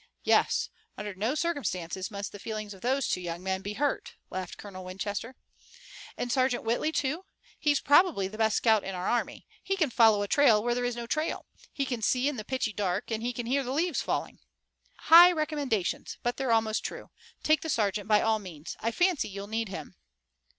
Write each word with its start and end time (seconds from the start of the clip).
"Yes. 0.23 0.69
Under 0.97 1.13
no 1.13 1.35
circumstances 1.35 2.09
must 2.09 2.31
the 2.31 2.39
feelings 2.39 2.73
of 2.73 2.81
those 2.81 3.07
two 3.07 3.21
young 3.21 3.43
men 3.43 3.61
be 3.61 3.73
hurt," 3.73 4.15
laughed 4.31 4.57
Colonel 4.57 4.83
Winchester. 4.83 5.35
"And 6.17 6.31
Sergeant 6.31 6.63
Whitley, 6.63 6.91
too? 6.91 7.23
He's 7.59 7.79
probably 7.79 8.27
the 8.27 8.39
best 8.39 8.57
scout 8.57 8.83
in 8.83 8.95
our 8.95 9.07
army. 9.07 9.45
He 9.61 9.77
can 9.77 9.91
follow 9.91 10.23
a 10.23 10.27
trail 10.27 10.63
where 10.63 10.73
there 10.73 10.85
is 10.85 10.95
no 10.95 11.05
trail. 11.05 11.45
He 11.71 11.85
can 11.85 12.01
see 12.01 12.27
in 12.27 12.35
the 12.35 12.43
pitchy 12.43 12.73
dark, 12.73 13.11
and 13.11 13.21
he 13.21 13.31
can 13.31 13.45
hear 13.45 13.61
the 13.63 13.71
leaves 13.73 14.01
falling." 14.01 14.39
"High 15.01 15.31
recommendations, 15.33 16.17
but 16.23 16.37
they're 16.37 16.51
almost 16.51 16.83
true. 16.83 17.11
Take 17.43 17.61
the 17.61 17.69
sergeant 17.69 18.07
by 18.07 18.21
all 18.21 18.39
means. 18.39 18.75
I 18.79 18.89
fancy 18.89 19.29
you'll 19.29 19.45
need 19.45 19.69
him." 19.69 19.93